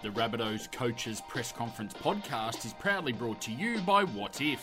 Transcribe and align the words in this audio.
The 0.00 0.10
Rabbitohs 0.10 0.70
Coaches 0.70 1.20
Press 1.26 1.50
Conference 1.50 1.92
podcast 1.92 2.64
is 2.64 2.72
proudly 2.72 3.12
brought 3.12 3.40
to 3.40 3.50
you 3.50 3.80
by 3.80 4.04
Wotif. 4.04 4.60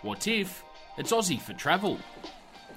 What 0.00 0.26
If? 0.26 0.64
It's 0.96 1.12
Aussie 1.12 1.38
for 1.38 1.52
travel. 1.52 1.98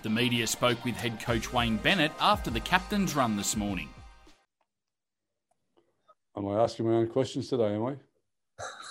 The 0.01 0.09
media 0.09 0.45
spoke 0.45 0.83
with 0.83 0.95
head 0.95 1.21
coach 1.21 1.53
Wayne 1.53 1.77
Bennett 1.77 2.11
after 2.19 2.51
the 2.51 2.59
captain's 2.59 3.15
run 3.15 3.37
this 3.37 3.55
morning. 3.55 3.87
Am 6.35 6.49
I 6.49 6.61
asking 6.61 6.89
my 6.89 6.95
own 6.95 7.07
questions 7.07 7.47
today, 7.47 7.75
am 7.75 7.85
I? 7.85 7.95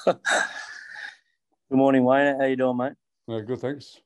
Good 0.15 1.77
morning, 1.77 2.05
Wayne. 2.05 2.41
How 2.41 2.47
you 2.47 2.57
doing, 2.57 2.79
mate? 2.79 2.95
Yeah, 3.27 3.41
good, 3.41 3.59
thanks. 3.59 4.01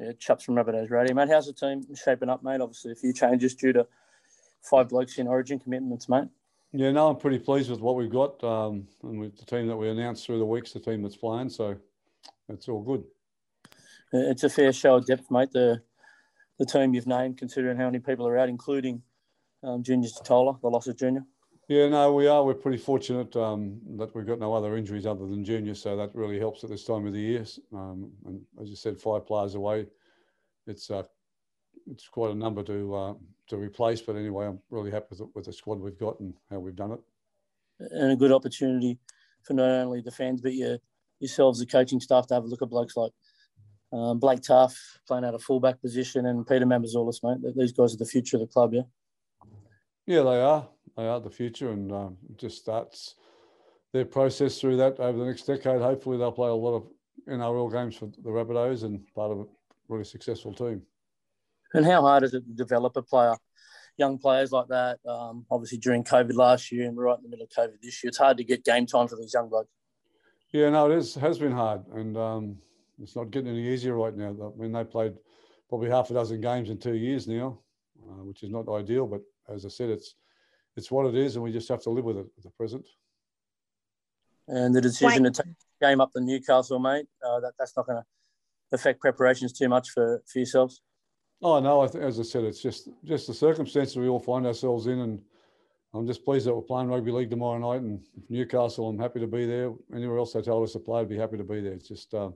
Yeah, 0.00 0.10
chaps 0.18 0.42
from 0.42 0.56
Rabbitohs 0.56 0.90
Radio, 0.90 1.14
mate. 1.14 1.28
How's 1.28 1.46
the 1.46 1.52
team 1.52 1.84
shaping 1.94 2.28
up, 2.28 2.42
mate? 2.42 2.60
Obviously, 2.60 2.90
a 2.90 2.96
few 2.96 3.12
changes 3.12 3.54
due 3.54 3.72
to 3.72 3.86
five 4.62 4.88
blokes 4.88 5.16
in 5.18 5.28
Origin 5.28 5.60
commitments, 5.60 6.08
mate. 6.08 6.26
Yeah, 6.76 6.92
no, 6.92 7.08
I'm 7.08 7.16
pretty 7.16 7.38
pleased 7.38 7.70
with 7.70 7.80
what 7.80 7.96
we've 7.96 8.10
got, 8.10 8.44
um, 8.44 8.86
and 9.02 9.18
with 9.18 9.38
the 9.38 9.46
team 9.46 9.66
that 9.66 9.76
we 9.76 9.88
announced 9.88 10.26
through 10.26 10.38
the 10.38 10.44
weeks, 10.44 10.74
the 10.74 10.78
team 10.78 11.00
that's 11.00 11.16
playing. 11.16 11.48
So 11.48 11.74
it's 12.50 12.68
all 12.68 12.82
good. 12.82 13.02
It's 14.12 14.44
a 14.44 14.50
fair 14.50 14.74
show 14.74 14.96
of 14.96 15.06
depth, 15.06 15.30
mate. 15.30 15.50
The 15.52 15.80
the 16.58 16.66
team 16.66 16.92
you've 16.92 17.06
named, 17.06 17.38
considering 17.38 17.78
how 17.78 17.86
many 17.86 17.98
people 17.98 18.26
are 18.26 18.36
out, 18.36 18.50
including 18.50 19.02
um, 19.62 19.82
Junior 19.82 20.10
Tatola, 20.10 20.60
the 20.60 20.68
loss 20.68 20.86
of 20.86 20.98
Junior. 20.98 21.24
Yeah, 21.68 21.88
no, 21.88 22.12
we 22.12 22.26
are. 22.26 22.44
We're 22.44 22.54
pretty 22.54 22.78
fortunate 22.78 23.34
um, 23.36 23.80
that 23.96 24.14
we've 24.14 24.26
got 24.26 24.38
no 24.38 24.52
other 24.52 24.76
injuries 24.76 25.06
other 25.06 25.26
than 25.26 25.46
Junior, 25.46 25.74
so 25.74 25.96
that 25.96 26.14
really 26.14 26.38
helps 26.38 26.62
at 26.62 26.68
this 26.68 26.84
time 26.84 27.06
of 27.06 27.14
the 27.14 27.20
year. 27.20 27.46
Um, 27.72 28.12
and 28.26 28.42
as 28.60 28.68
you 28.68 28.76
said, 28.76 29.00
five 29.00 29.26
players 29.26 29.54
away, 29.54 29.86
it's 30.66 30.90
uh, 30.90 31.04
it's 31.90 32.08
quite 32.08 32.30
a 32.30 32.34
number 32.34 32.62
to 32.64 32.94
uh, 32.94 33.14
to 33.48 33.56
replace. 33.56 34.00
But 34.00 34.16
anyway, 34.16 34.46
I'm 34.46 34.60
really 34.70 34.90
happy 34.90 35.06
with, 35.10 35.22
with 35.34 35.44
the 35.46 35.52
squad 35.52 35.80
we've 35.80 35.98
got 35.98 36.20
and 36.20 36.34
how 36.50 36.58
we've 36.58 36.76
done 36.76 36.92
it. 36.92 37.00
And 37.78 38.12
a 38.12 38.16
good 38.16 38.32
opportunity 38.32 38.98
for 39.42 39.54
not 39.54 39.68
only 39.68 40.00
the 40.00 40.10
fans 40.10 40.40
but 40.40 40.54
your 40.54 40.78
yourselves, 41.20 41.60
the 41.60 41.66
coaching 41.66 42.00
staff, 42.00 42.26
to 42.28 42.34
have 42.34 42.44
a 42.44 42.46
look 42.46 42.62
at 42.62 42.70
blokes 42.70 42.96
like 42.96 43.12
um, 43.92 44.18
Blake 44.18 44.40
Taaffe 44.40 44.76
playing 45.06 45.24
out 45.24 45.34
a 45.34 45.38
fullback 45.38 45.80
position 45.80 46.26
and 46.26 46.46
Peter 46.46 46.66
Mamouzelos, 46.66 47.22
mate. 47.22 47.54
These 47.56 47.72
guys 47.72 47.94
are 47.94 47.98
the 47.98 48.04
future 48.04 48.36
of 48.36 48.40
the 48.40 48.46
club, 48.46 48.74
yeah. 48.74 48.82
Yeah, 50.06 50.22
they 50.22 50.40
are. 50.40 50.68
They 50.96 51.06
are 51.06 51.20
the 51.20 51.30
future, 51.30 51.70
and 51.70 51.92
um, 51.92 52.16
just 52.36 52.58
starts 52.58 53.16
their 53.92 54.04
process 54.04 54.60
through 54.60 54.76
that 54.78 54.98
over 55.00 55.18
the 55.18 55.24
next 55.24 55.42
decade. 55.42 55.80
Hopefully, 55.80 56.16
they'll 56.16 56.32
play 56.32 56.48
a 56.48 56.54
lot 56.54 56.74
of 56.74 56.86
NRL 57.28 57.72
games 57.72 57.96
for 57.96 58.06
the 58.06 58.30
Rabbitohs 58.30 58.84
and 58.84 59.02
part 59.14 59.32
of 59.32 59.40
a 59.40 59.44
really 59.88 60.04
successful 60.04 60.52
team. 60.54 60.82
And 61.74 61.84
how 61.84 62.02
hard 62.02 62.22
is 62.22 62.34
it 62.34 62.44
to 62.46 62.52
develop 62.52 62.96
a 62.96 63.02
player, 63.02 63.34
young 63.96 64.18
players 64.18 64.52
like 64.52 64.68
that? 64.68 64.98
Um, 65.06 65.46
obviously, 65.50 65.78
during 65.78 66.04
COVID 66.04 66.34
last 66.34 66.72
year 66.72 66.88
and 66.88 66.96
right 66.96 67.16
in 67.16 67.24
the 67.24 67.28
middle 67.28 67.44
of 67.44 67.50
COVID 67.50 67.80
this 67.82 68.02
year, 68.02 68.08
it's 68.08 68.18
hard 68.18 68.36
to 68.38 68.44
get 68.44 68.64
game 68.64 68.86
time 68.86 69.08
for 69.08 69.16
these 69.16 69.34
young 69.34 69.48
blokes. 69.48 69.70
Yeah, 70.52 70.70
no, 70.70 70.90
it 70.90 70.96
is, 70.96 71.14
has 71.16 71.38
been 71.38 71.52
hard, 71.52 71.86
and 71.88 72.16
um, 72.16 72.56
it's 73.02 73.16
not 73.16 73.30
getting 73.30 73.50
any 73.50 73.68
easier 73.68 73.94
right 73.94 74.16
now. 74.16 74.54
I 74.56 74.60
mean, 74.60 74.72
they 74.72 74.84
played 74.84 75.14
probably 75.68 75.90
half 75.90 76.10
a 76.10 76.14
dozen 76.14 76.40
games 76.40 76.70
in 76.70 76.78
two 76.78 76.94
years 76.94 77.26
now, 77.26 77.58
uh, 78.02 78.24
which 78.24 78.42
is 78.42 78.50
not 78.50 78.68
ideal. 78.68 79.06
But 79.06 79.22
as 79.52 79.66
I 79.66 79.68
said, 79.68 79.90
it's 79.90 80.14
it's 80.76 80.90
what 80.90 81.06
it 81.06 81.14
is, 81.14 81.36
and 81.36 81.42
we 81.42 81.52
just 81.52 81.68
have 81.68 81.82
to 81.82 81.90
live 81.90 82.04
with 82.04 82.18
it 82.18 82.26
at 82.36 82.42
the 82.44 82.50
present. 82.50 82.86
And 84.48 84.74
the 84.74 84.80
decision 84.80 85.24
Wait. 85.24 85.34
to 85.34 85.42
take 85.42 85.52
the 85.80 85.86
game 85.86 86.00
up 86.00 86.12
to 86.12 86.20
Newcastle, 86.20 86.78
mate, 86.78 87.06
uh, 87.26 87.40
that, 87.40 87.54
that's 87.58 87.76
not 87.76 87.86
going 87.86 88.00
to 88.00 88.04
affect 88.72 89.00
preparations 89.00 89.52
too 89.52 89.68
much 89.68 89.90
for, 89.90 90.22
for 90.30 90.38
yourselves. 90.38 90.82
Oh 91.42 91.60
no, 91.60 91.82
I 91.82 91.86
th- 91.86 92.02
as 92.02 92.18
I 92.18 92.22
said, 92.22 92.44
it's 92.44 92.62
just 92.62 92.88
just 93.04 93.26
the 93.26 93.34
circumstances 93.34 93.96
we 93.96 94.08
all 94.08 94.20
find 94.20 94.46
ourselves 94.46 94.86
in, 94.86 95.00
and 95.00 95.20
I'm 95.94 96.06
just 96.06 96.24
pleased 96.24 96.46
that 96.46 96.54
we're 96.54 96.62
playing 96.62 96.88
rugby 96.88 97.12
league 97.12 97.30
tomorrow 97.30 97.58
night. 97.58 97.82
And 97.82 98.00
Newcastle, 98.28 98.88
I'm 98.88 98.98
happy 98.98 99.20
to 99.20 99.26
be 99.26 99.46
there. 99.46 99.72
Anywhere 99.94 100.18
else 100.18 100.32
they 100.32 100.42
told 100.42 100.64
us 100.64 100.72
to 100.72 100.78
play, 100.78 101.00
I'd 101.00 101.08
be 101.08 101.18
happy 101.18 101.36
to 101.36 101.44
be 101.44 101.60
there. 101.60 101.74
It's 101.74 101.88
just 101.88 102.14
uh, 102.14 102.30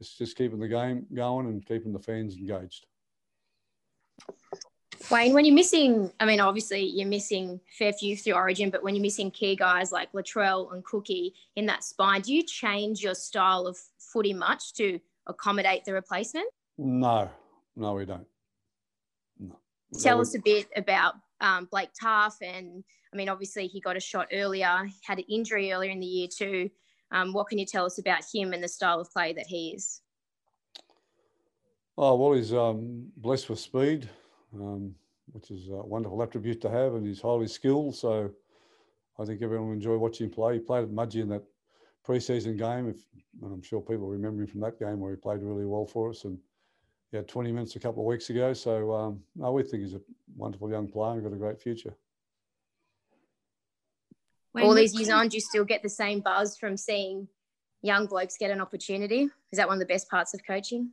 it's 0.00 0.16
just 0.16 0.36
keeping 0.36 0.58
the 0.58 0.68
game 0.68 1.06
going 1.12 1.46
and 1.46 1.64
keeping 1.64 1.92
the 1.92 1.98
fans 1.98 2.36
engaged. 2.36 2.86
Wayne, 5.10 5.32
when 5.34 5.44
you're 5.44 5.54
missing, 5.54 6.12
I 6.20 6.24
mean, 6.24 6.40
obviously 6.40 6.84
you're 6.84 7.08
missing 7.08 7.60
fair 7.78 7.92
few 7.92 8.16
through 8.16 8.34
Origin, 8.34 8.70
but 8.70 8.82
when 8.82 8.94
you're 8.94 9.02
missing 9.02 9.30
key 9.30 9.56
guys 9.56 9.92
like 9.92 10.12
Latrell 10.12 10.72
and 10.72 10.84
Cookie 10.84 11.34
in 11.56 11.66
that 11.66 11.82
spine, 11.82 12.20
do 12.20 12.34
you 12.34 12.42
change 12.42 13.02
your 13.02 13.14
style 13.14 13.66
of 13.66 13.76
footy 13.98 14.34
much 14.34 14.74
to 14.74 15.00
accommodate 15.26 15.84
the 15.84 15.94
replacement? 15.94 16.46
No, 16.78 17.30
no, 17.76 17.94
we 17.94 18.04
don't. 18.04 18.26
No. 19.38 19.56
Tell 20.00 20.16
no, 20.16 20.22
us 20.22 20.34
a 20.34 20.40
bit 20.40 20.68
about 20.76 21.14
um, 21.40 21.68
Blake 21.70 21.90
Taaffe. 22.00 22.42
and 22.42 22.84
I 23.12 23.16
mean, 23.16 23.28
obviously 23.28 23.66
he 23.66 23.80
got 23.80 23.96
a 23.96 24.00
shot 24.00 24.28
earlier, 24.32 24.88
had 25.02 25.18
an 25.18 25.24
injury 25.28 25.72
earlier 25.72 25.90
in 25.90 26.00
the 26.00 26.06
year 26.06 26.28
too. 26.28 26.70
Um, 27.12 27.32
what 27.32 27.48
can 27.48 27.58
you 27.58 27.66
tell 27.66 27.84
us 27.86 27.98
about 27.98 28.22
him 28.32 28.52
and 28.52 28.62
the 28.62 28.68
style 28.68 29.00
of 29.00 29.10
play 29.10 29.32
that 29.32 29.46
he 29.46 29.70
is? 29.70 30.00
Oh 31.98 32.16
well, 32.16 32.32
he's 32.32 32.52
um, 32.54 33.08
blessed 33.16 33.50
with 33.50 33.58
speed, 33.58 34.08
um, 34.54 34.94
which 35.32 35.50
is 35.50 35.68
a 35.68 35.84
wonderful 35.84 36.22
attribute 36.22 36.60
to 36.62 36.70
have, 36.70 36.94
and 36.94 37.06
he's 37.06 37.20
highly 37.20 37.48
skilled. 37.48 37.96
So 37.96 38.30
I 39.18 39.24
think 39.24 39.42
everyone 39.42 39.68
will 39.68 39.74
enjoy 39.74 39.96
watching 39.96 40.26
him 40.26 40.32
play. 40.32 40.54
He 40.54 40.60
played 40.60 40.84
at 40.84 40.90
Mudgee 40.90 41.22
in 41.22 41.28
that 41.30 41.42
preseason 42.06 42.56
game, 42.56 42.88
if, 42.88 42.96
and 43.42 43.52
I'm 43.52 43.62
sure 43.62 43.80
people 43.80 44.08
remember 44.08 44.42
him 44.42 44.48
from 44.48 44.60
that 44.60 44.78
game 44.78 45.00
where 45.00 45.10
he 45.10 45.16
played 45.16 45.42
really 45.42 45.66
well 45.66 45.84
for 45.84 46.10
us. 46.10 46.24
And 46.24 46.38
he 47.10 47.16
had 47.16 47.28
20 47.28 47.52
minutes 47.52 47.76
a 47.76 47.80
couple 47.80 48.02
of 48.02 48.06
weeks 48.06 48.30
ago. 48.30 48.52
So 48.52 48.92
um, 48.92 49.20
no, 49.34 49.52
we 49.52 49.62
think 49.62 49.82
he's 49.82 49.94
a 49.94 50.00
wonderful 50.36 50.70
young 50.70 50.88
player 50.88 51.14
and 51.14 51.22
got 51.22 51.32
a 51.32 51.36
great 51.36 51.60
future. 51.60 51.94
When 54.52 54.64
All 54.64 54.74
these 54.74 54.94
years 54.94 55.10
on, 55.10 55.28
do 55.28 55.36
you 55.36 55.40
still 55.40 55.64
get 55.64 55.82
the 55.82 55.88
same 55.88 56.20
buzz 56.20 56.56
from 56.56 56.76
seeing 56.76 57.28
young 57.82 58.06
blokes 58.06 58.36
get 58.36 58.50
an 58.50 58.60
opportunity? 58.60 59.28
Is 59.52 59.56
that 59.56 59.68
one 59.68 59.76
of 59.76 59.80
the 59.80 59.92
best 59.92 60.08
parts 60.08 60.34
of 60.34 60.40
coaching? 60.44 60.90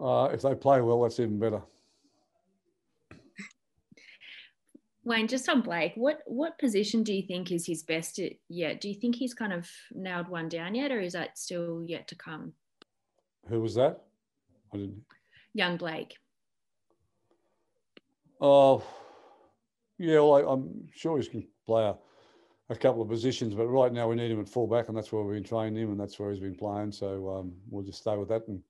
Uh, 0.00 0.28
if 0.32 0.42
they 0.42 0.54
play 0.54 0.80
well, 0.80 1.02
that's 1.02 1.18
even 1.18 1.38
better. 1.38 1.62
Wayne, 5.04 5.26
just 5.26 5.48
on 5.48 5.62
Blake, 5.62 5.94
what 5.96 6.20
what 6.26 6.58
position 6.60 7.02
do 7.02 7.12
you 7.12 7.22
think 7.22 7.50
is 7.50 7.66
his 7.66 7.82
best 7.82 8.20
yet? 8.48 8.80
Do 8.80 8.88
you 8.88 8.94
think 8.94 9.16
he's 9.16 9.34
kind 9.34 9.52
of 9.52 9.68
nailed 9.92 10.28
one 10.28 10.48
down 10.48 10.76
yet, 10.76 10.92
or 10.92 11.00
is 11.00 11.14
that 11.14 11.36
still 11.36 11.82
yet 11.84 12.06
to 12.08 12.14
come? 12.14 12.52
Who 13.48 13.60
was 13.60 13.74
that? 13.74 14.04
I 14.72 14.76
didn't. 14.78 15.04
Young 15.54 15.76
Blake. 15.76 16.16
Oh, 18.40 18.82
yeah. 19.98 20.20
Well, 20.20 20.34
I, 20.34 20.52
am 20.52 20.88
sure 20.94 21.18
he 21.20 21.28
can 21.28 21.46
play 21.66 21.84
a, 21.84 21.96
a, 22.70 22.76
couple 22.76 23.02
of 23.02 23.08
positions, 23.08 23.54
but 23.54 23.66
right 23.66 23.92
now 23.92 24.08
we 24.08 24.16
need 24.16 24.30
him 24.30 24.40
at 24.40 24.48
fullback, 24.48 24.88
and 24.88 24.96
that's 24.96 25.12
where 25.12 25.22
we've 25.22 25.36
been 25.36 25.44
training 25.44 25.80
him, 25.80 25.90
and 25.90 26.00
that's 26.00 26.18
where 26.18 26.30
he's 26.30 26.40
been 26.40 26.56
playing. 26.56 26.92
So 26.92 27.36
um, 27.36 27.52
we'll 27.70 27.84
just 27.84 28.00
stay 28.00 28.16
with 28.16 28.28
that 28.30 28.48
and 28.48 28.62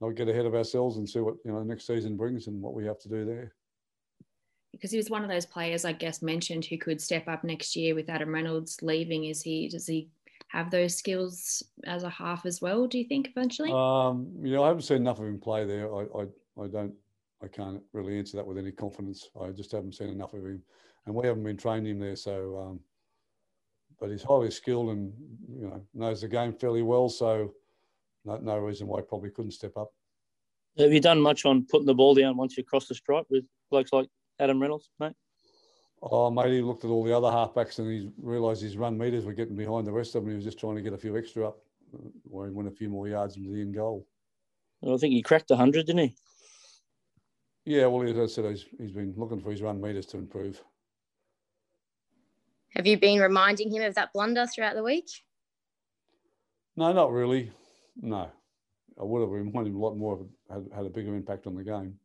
not 0.00 0.16
get 0.16 0.28
ahead 0.28 0.46
of 0.46 0.54
ourselves 0.54 0.96
and 0.96 1.08
see 1.08 1.20
what 1.20 1.36
you 1.44 1.52
know 1.52 1.62
next 1.62 1.86
season 1.86 2.16
brings 2.16 2.48
and 2.48 2.60
what 2.60 2.74
we 2.74 2.84
have 2.84 2.98
to 3.00 3.08
do 3.08 3.24
there 3.24 3.54
because 4.72 4.90
he 4.90 4.96
was 4.96 5.10
one 5.10 5.22
of 5.22 5.28
those 5.28 5.46
players 5.46 5.84
I 5.84 5.92
guess 5.92 6.22
mentioned 6.22 6.64
who 6.64 6.78
could 6.78 7.00
step 7.00 7.28
up 7.28 7.44
next 7.44 7.76
year 7.76 7.94
with 7.94 8.08
Adam 8.08 8.34
Reynolds 8.34 8.82
leaving. 8.82 9.24
Is 9.24 9.42
he 9.42 9.68
does 9.68 9.86
he 9.86 10.08
have 10.52 10.70
those 10.70 10.94
skills 10.94 11.62
as 11.86 12.02
a 12.02 12.10
half 12.10 12.44
as 12.44 12.60
well? 12.60 12.86
Do 12.86 12.98
you 12.98 13.04
think 13.04 13.28
eventually? 13.34 13.72
Um, 13.72 14.30
you 14.42 14.52
know, 14.52 14.62
I 14.62 14.68
haven't 14.68 14.82
seen 14.82 14.98
enough 14.98 15.18
of 15.18 15.24
him 15.26 15.40
play 15.40 15.64
there. 15.64 15.92
I, 15.92 16.00
I, 16.02 16.62
I 16.62 16.66
don't, 16.66 16.92
I 17.42 17.48
can't 17.48 17.82
really 17.94 18.18
answer 18.18 18.36
that 18.36 18.46
with 18.46 18.58
any 18.58 18.70
confidence. 18.70 19.30
I 19.40 19.48
just 19.48 19.72
haven't 19.72 19.94
seen 19.94 20.08
enough 20.10 20.34
of 20.34 20.44
him, 20.44 20.62
and 21.06 21.14
we 21.14 21.26
haven't 21.26 21.42
been 21.42 21.56
training 21.56 21.92
him 21.92 22.00
there. 22.00 22.16
So, 22.16 22.58
um, 22.58 22.80
but 23.98 24.10
he's 24.10 24.22
highly 24.22 24.50
skilled 24.50 24.90
and 24.90 25.12
you 25.48 25.68
know 25.68 25.82
knows 25.94 26.20
the 26.20 26.28
game 26.28 26.52
fairly 26.52 26.82
well. 26.82 27.08
So, 27.08 27.54
no, 28.26 28.36
no 28.36 28.58
reason 28.58 28.86
why 28.86 29.00
he 29.00 29.06
probably 29.06 29.30
couldn't 29.30 29.52
step 29.52 29.76
up. 29.78 29.90
Have 30.78 30.92
you 30.92 31.00
done 31.00 31.20
much 31.20 31.46
on 31.46 31.66
putting 31.70 31.86
the 31.86 31.94
ball 31.94 32.14
down 32.14 32.36
once 32.36 32.58
you 32.58 32.64
cross 32.64 32.88
the 32.88 32.94
stripe 32.94 33.26
with 33.30 33.44
blokes 33.70 33.92
like 33.92 34.08
Adam 34.38 34.60
Reynolds, 34.60 34.90
mate? 35.00 35.14
Oh, 36.02 36.30
mate, 36.30 36.52
he 36.52 36.62
looked 36.62 36.84
at 36.84 36.90
all 36.90 37.04
the 37.04 37.16
other 37.16 37.28
halfbacks 37.28 37.78
and 37.78 37.88
he 37.88 38.10
realised 38.20 38.60
his 38.60 38.76
run 38.76 38.98
meters 38.98 39.24
were 39.24 39.32
getting 39.32 39.54
behind 39.54 39.86
the 39.86 39.92
rest 39.92 40.16
of 40.16 40.22
them. 40.22 40.30
He 40.30 40.36
was 40.36 40.44
just 40.44 40.58
trying 40.58 40.74
to 40.74 40.82
get 40.82 40.92
a 40.92 40.98
few 40.98 41.16
extra 41.16 41.46
up, 41.46 41.58
uh, 41.94 42.08
or 42.28 42.46
he 42.46 42.52
went 42.52 42.68
a 42.68 42.72
few 42.72 42.88
more 42.88 43.06
yards 43.06 43.36
into 43.36 43.50
the 43.50 43.60
end 43.60 43.74
goal. 43.74 44.06
Well, 44.80 44.96
I 44.96 44.98
think 44.98 45.12
he 45.12 45.22
cracked 45.22 45.50
100, 45.50 45.86
didn't 45.86 46.08
he? 46.08 46.14
Yeah, 47.64 47.86
well, 47.86 48.08
as 48.08 48.18
I 48.18 48.26
said, 48.26 48.50
he's, 48.50 48.66
he's 48.78 48.90
been 48.90 49.14
looking 49.16 49.40
for 49.40 49.52
his 49.52 49.62
run 49.62 49.80
meters 49.80 50.06
to 50.06 50.18
improve. 50.18 50.60
Have 52.74 52.86
you 52.86 52.98
been 52.98 53.20
reminding 53.20 53.70
him 53.70 53.82
of 53.82 53.94
that 53.94 54.12
blunder 54.12 54.46
throughout 54.46 54.74
the 54.74 54.82
week? 54.82 55.08
No, 56.76 56.92
not 56.92 57.12
really. 57.12 57.52
No. 58.00 58.28
I 59.00 59.04
would 59.04 59.20
have 59.20 59.30
reminded 59.30 59.70
him 59.70 59.76
a 59.76 59.80
lot 59.80 59.96
more, 59.96 60.16
if 60.16 60.20
it 60.22 60.52
had, 60.52 60.76
had 60.76 60.86
a 60.86 60.90
bigger 60.90 61.14
impact 61.14 61.46
on 61.46 61.54
the 61.54 61.62
game. 61.62 61.96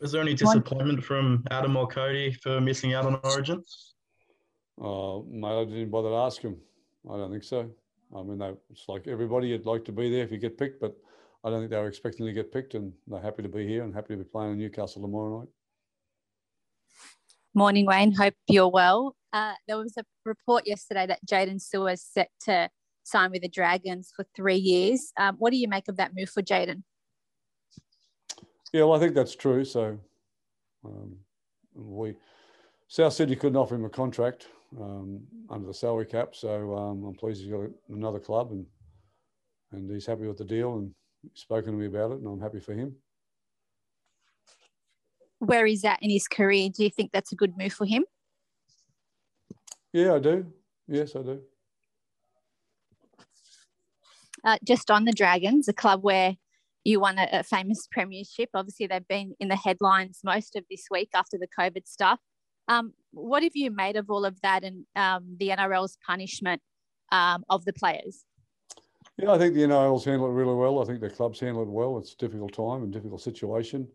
Was 0.00 0.12
there 0.12 0.20
any 0.20 0.34
disappointment 0.34 1.02
from 1.02 1.44
Adam 1.50 1.76
or 1.76 1.86
Cody 1.86 2.32
for 2.32 2.60
missing 2.60 2.94
out 2.94 3.06
on 3.06 3.20
Origin? 3.24 3.62
Uh, 4.80 5.20
mate, 5.28 5.60
I 5.60 5.64
didn't 5.64 5.90
bother 5.90 6.10
to 6.10 6.16
ask 6.16 6.42
him. 6.42 6.56
I 7.10 7.16
don't 7.16 7.30
think 7.30 7.44
so. 7.44 7.70
I 8.14 8.22
mean, 8.22 8.38
they, 8.38 8.52
it's 8.70 8.84
like 8.88 9.06
everybody, 9.06 9.48
you'd 9.48 9.66
like 9.66 9.84
to 9.86 9.92
be 9.92 10.10
there 10.10 10.24
if 10.24 10.32
you 10.32 10.38
get 10.38 10.58
picked, 10.58 10.80
but 10.80 10.96
I 11.44 11.50
don't 11.50 11.60
think 11.60 11.70
they 11.70 11.78
were 11.78 11.88
expecting 11.88 12.26
to 12.26 12.32
get 12.32 12.52
picked, 12.52 12.74
and 12.74 12.92
they're 13.06 13.20
happy 13.20 13.42
to 13.42 13.48
be 13.48 13.66
here 13.66 13.84
and 13.84 13.94
happy 13.94 14.14
to 14.14 14.18
be 14.18 14.24
playing 14.24 14.52
in 14.52 14.58
Newcastle 14.58 15.02
tomorrow 15.02 15.40
night. 15.40 15.48
Morning, 17.54 17.86
Wayne. 17.86 18.12
Hope 18.12 18.34
you're 18.48 18.68
well. 18.68 19.14
Uh, 19.32 19.54
there 19.68 19.76
was 19.76 19.94
a 19.96 20.04
report 20.24 20.66
yesterday 20.66 21.06
that 21.06 21.24
Jaydn 21.24 21.60
Su'A 21.60 21.92
is 21.92 22.02
set 22.02 22.30
to 22.44 22.68
sign 23.04 23.30
with 23.30 23.42
the 23.42 23.48
Dragons 23.48 24.12
for 24.14 24.24
three 24.34 24.56
years. 24.56 25.12
Um, 25.18 25.36
what 25.38 25.50
do 25.50 25.56
you 25.56 25.68
make 25.68 25.88
of 25.88 25.96
that 25.98 26.12
move 26.16 26.30
for 26.30 26.42
Jaydn? 26.42 26.82
Yeah, 28.74 28.82
well, 28.82 28.94
I 28.94 28.98
think 28.98 29.14
that's 29.14 29.36
true. 29.36 29.64
So 29.64 29.96
um, 30.84 31.16
we 31.76 32.16
South 32.88 33.12
Sydney 33.12 33.36
couldn't 33.36 33.56
offer 33.56 33.76
him 33.76 33.84
a 33.84 33.88
contract 33.88 34.48
um, 34.80 35.20
under 35.48 35.68
the 35.68 35.72
salary 35.72 36.06
cap, 36.06 36.34
so 36.34 36.76
um, 36.76 37.04
I'm 37.04 37.14
pleased 37.14 37.40
he's 37.40 37.52
got 37.52 37.70
another 37.88 38.18
club 38.18 38.50
and 38.50 38.66
and 39.70 39.88
he's 39.88 40.06
happy 40.06 40.26
with 40.26 40.38
the 40.38 40.44
deal 40.44 40.74
and 40.74 40.92
spoken 41.34 41.70
to 41.70 41.78
me 41.78 41.86
about 41.86 42.10
it, 42.10 42.18
and 42.18 42.26
I'm 42.26 42.40
happy 42.40 42.58
for 42.58 42.74
him. 42.74 42.96
Where 45.38 45.66
he's 45.66 45.84
at 45.84 46.02
in 46.02 46.10
his 46.10 46.26
career, 46.26 46.68
do 46.68 46.82
you 46.82 46.90
think 46.90 47.12
that's 47.12 47.30
a 47.30 47.36
good 47.36 47.56
move 47.56 47.72
for 47.72 47.86
him? 47.86 48.04
Yeah, 49.92 50.14
I 50.14 50.18
do. 50.18 50.52
Yes, 50.88 51.14
I 51.14 51.22
do. 51.22 51.40
Uh, 54.42 54.58
just 54.64 54.90
on 54.90 55.04
the 55.04 55.12
Dragons, 55.12 55.68
a 55.68 55.72
club 55.72 56.02
where 56.02 56.36
you 56.84 57.00
won 57.00 57.18
a, 57.18 57.28
a, 57.32 57.42
famous 57.42 57.86
premiership. 57.92 58.50
Obviously, 58.54 58.86
they've 58.86 59.08
been 59.08 59.34
in 59.40 59.48
the 59.48 59.56
headlines 59.56 60.20
most 60.22 60.56
of 60.56 60.64
this 60.70 60.86
week 60.90 61.10
after 61.14 61.38
the 61.38 61.48
COVID 61.58 61.86
stuff. 61.86 62.20
Um, 62.68 62.92
what 63.12 63.42
have 63.42 63.54
you 63.54 63.70
made 63.70 63.96
of 63.96 64.10
all 64.10 64.24
of 64.24 64.40
that 64.42 64.64
and 64.64 64.86
um, 64.96 65.36
the 65.38 65.48
NRL's 65.48 65.98
punishment 66.06 66.62
um, 67.12 67.44
of 67.50 67.64
the 67.64 67.72
players? 67.72 68.24
Yeah, 69.18 69.32
I 69.32 69.38
think 69.38 69.54
the 69.54 69.62
NRL's 69.62 70.04
handled 70.04 70.30
it 70.30 70.34
really 70.34 70.54
well. 70.54 70.82
I 70.82 70.84
think 70.84 71.00
the 71.00 71.10
club's 71.10 71.40
handled 71.40 71.68
it 71.68 71.70
well. 71.70 71.98
It's 71.98 72.14
a 72.14 72.16
difficult 72.16 72.52
time 72.54 72.82
and 72.82 72.92
difficult 72.92 73.20
situation. 73.20 73.86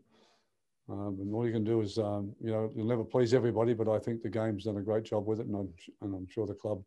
Um, 0.87 1.17
and 1.19 1.33
all 1.33 1.45
you 1.45 1.51
can 1.51 1.63
do 1.63 1.81
is, 1.81 1.97
um, 1.97 2.33
you 2.41 2.51
know, 2.51 2.71
you'll 2.75 2.87
never 2.87 3.03
please 3.03 3.33
everybody, 3.33 3.73
but 3.73 3.87
I 3.87 3.99
think 3.99 4.23
the 4.23 4.29
game's 4.29 4.63
done 4.63 4.77
a 4.77 4.81
great 4.81 5.03
job 5.03 5.27
with 5.27 5.39
it, 5.39 5.45
and 5.45 5.55
I'm, 5.55 5.69
and 6.01 6.15
I'm 6.15 6.27
sure 6.27 6.47
the 6.47 6.55
club, 6.55 6.81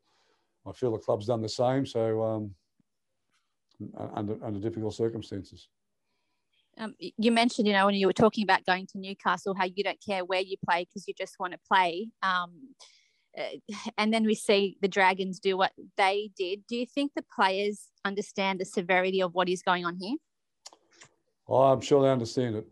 I 0.66 0.72
feel 0.72 0.92
the 0.92 0.98
club's 0.98 1.26
done 1.26 1.42
the 1.42 1.48
same. 1.48 1.86
So, 1.86 2.22
um, 2.22 2.54
under 4.14 4.36
under 4.44 4.60
difficult 4.60 4.94
circumstances. 4.94 5.68
Um, 6.82 6.94
you 6.98 7.30
mentioned, 7.30 7.68
you 7.68 7.74
know, 7.74 7.86
when 7.86 7.94
you 7.94 8.06
were 8.06 8.12
talking 8.12 8.42
about 8.42 8.66
going 8.66 8.86
to 8.88 8.98
Newcastle, 8.98 9.54
how 9.54 9.66
you 9.66 9.84
don't 9.84 10.02
care 10.04 10.24
where 10.24 10.40
you 10.40 10.56
play 10.68 10.84
because 10.84 11.06
you 11.06 11.14
just 11.16 11.38
want 11.38 11.52
to 11.52 11.58
play. 11.68 12.08
Um, 12.22 12.74
uh, 13.38 13.74
and 13.96 14.12
then 14.12 14.24
we 14.24 14.34
see 14.34 14.76
the 14.82 14.88
Dragons 14.88 15.38
do 15.38 15.56
what 15.56 15.72
they 15.96 16.30
did. 16.36 16.66
Do 16.66 16.76
you 16.76 16.86
think 16.86 17.12
the 17.14 17.24
players 17.34 17.88
understand 18.04 18.60
the 18.60 18.64
severity 18.64 19.22
of 19.22 19.32
what 19.32 19.48
is 19.48 19.62
going 19.62 19.84
on 19.84 19.96
here? 20.00 20.16
Oh, 21.46 21.62
I'm 21.62 21.80
sure 21.80 22.02
they 22.02 22.10
understand 22.10 22.56
it. 22.56 22.66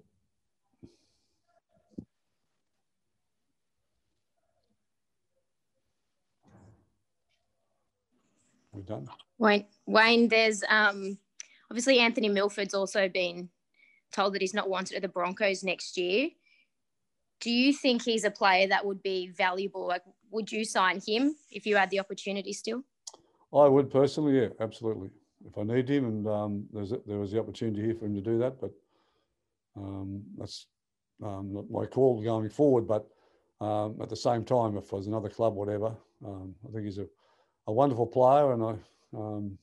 We're 8.72 8.82
done. 8.82 9.08
Wayne, 9.38 9.66
Wayne, 9.86 10.28
there's 10.28 10.64
um, 10.68 11.16
obviously 11.70 12.00
Anthony 12.00 12.28
Milford's 12.28 12.74
also 12.74 13.08
been 13.08 13.48
told 14.12 14.34
that 14.34 14.42
he's 14.42 14.54
not 14.54 14.68
wanted 14.68 14.96
at 14.96 15.02
the 15.02 15.08
Broncos 15.08 15.62
next 15.62 15.96
year. 15.96 16.30
Do 17.40 17.50
you 17.50 17.72
think 17.72 18.02
he's 18.02 18.24
a 18.24 18.30
player 18.30 18.68
that 18.68 18.84
would 18.84 19.02
be 19.02 19.28
valuable? 19.28 19.86
Like, 19.86 20.02
would 20.30 20.52
you 20.52 20.64
sign 20.64 21.00
him 21.06 21.34
if 21.50 21.66
you 21.66 21.76
had 21.76 21.90
the 21.90 22.00
opportunity 22.00 22.52
still? 22.52 22.82
I 23.52 23.66
would 23.66 23.90
personally, 23.90 24.40
yeah, 24.40 24.48
absolutely. 24.60 25.10
If 25.46 25.56
I 25.56 25.62
need 25.62 25.88
him, 25.88 26.04
and 26.04 26.28
um, 26.28 26.66
there 27.06 27.18
was 27.18 27.32
the 27.32 27.40
opportunity 27.40 27.82
here 27.82 27.94
for 27.94 28.04
him 28.04 28.14
to 28.14 28.20
do 28.20 28.38
that, 28.38 28.60
but 28.60 28.72
um, 29.76 30.22
that's 30.36 30.66
um, 31.24 31.54
not 31.54 31.70
my 31.70 31.86
call 31.86 32.22
going 32.22 32.50
forward. 32.50 32.86
But 32.86 33.08
um, 33.60 33.96
at 34.02 34.10
the 34.10 34.16
same 34.16 34.44
time, 34.44 34.76
if 34.76 34.90
there's 34.90 35.06
another 35.06 35.30
club, 35.30 35.54
whatever, 35.54 35.96
um, 36.24 36.54
I 36.68 36.72
think 36.72 36.84
he's 36.84 36.98
a, 36.98 37.06
a 37.66 37.72
wonderful 37.72 38.06
player, 38.06 38.52
and 38.52 38.62
I 38.62 38.74
um, 39.16 39.58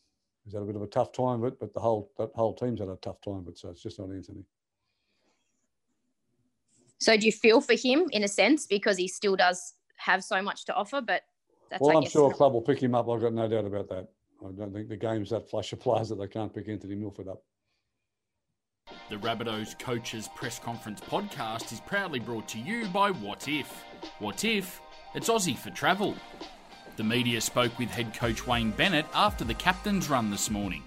he's 0.48 0.54
had 0.54 0.64
a 0.64 0.66
bit 0.66 0.78
of 0.78 0.82
a 0.82 0.88
tough 0.88 1.12
time 1.12 1.44
of 1.44 1.46
it, 1.46 1.60
but 1.60 1.74
the 1.74 1.80
whole 1.80 2.10
that 2.18 2.30
whole 2.34 2.56
team's 2.56 2.80
had 2.80 2.88
a 2.88 2.96
tough 3.02 3.20
time 3.22 3.40
of 3.40 3.48
it. 3.50 3.58
So 3.58 3.70
it's 3.70 3.84
just 3.84 4.00
not 4.00 4.10
Anthony. 4.10 4.46
So 7.00 7.18
do 7.18 7.26
you 7.26 7.34
feel 7.34 7.60
for 7.60 7.74
him 7.74 8.06
in 8.12 8.24
a 8.24 8.28
sense 8.28 8.66
because 8.66 8.98
he 8.98 9.08
still 9.10 9.36
does 9.36 9.74
have 9.98 10.24
so 10.24 10.42
much 10.42 10.66
to 10.66 10.74
offer? 10.74 11.02
But 11.02 11.24
that's, 11.70 11.82
well, 11.82 11.98
I 11.98 12.00
am 12.00 12.10
sure 12.10 12.32
a 12.32 12.34
club 12.34 12.54
will 12.54 12.62
pick 12.62 12.82
him 12.82 12.96
up. 12.96 13.10
I've 13.10 13.22
got 13.22 13.34
no 13.34 13.48
doubt 13.48 13.66
about 13.66 13.90
that. 13.90 14.08
I 14.42 14.52
don't 14.52 14.74
think 14.74 14.88
the 14.88 14.96
game's 14.96 15.32
that 15.32 15.50
flush 15.50 15.74
of 15.74 15.80
players 15.80 16.10
that 16.10 16.16
they 16.16 16.28
can't 16.28 16.54
pick 16.54 16.70
Anthony 16.70 16.96
Milford 16.96 17.28
up. 17.28 17.44
The 19.10 19.18
Rabbitohs 19.18 19.78
Coaches 19.78 20.30
Press 20.34 20.60
Conference 20.60 21.02
podcast 21.02 21.74
is 21.74 21.82
proudly 21.82 22.20
brought 22.20 22.48
to 22.50 22.60
you 22.60 22.88
by 22.88 23.12
Wotif. 23.12 23.66
What 24.20 24.46
If? 24.46 24.80
It's 25.14 25.28
Aussie 25.28 25.58
for 25.58 25.72
travel. 25.72 26.16
The 26.98 27.04
media 27.04 27.42
spoke 27.42 27.78
with 27.78 27.90
head 27.90 28.16
coach 28.16 28.48
Wayne 28.48 28.72
Bennett 28.72 29.06
after 29.14 29.44
the 29.44 29.54
captain's 29.54 30.10
run 30.10 30.32
this 30.32 30.50
morning. 30.50 30.82